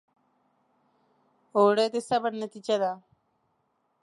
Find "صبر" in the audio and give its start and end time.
2.09-2.31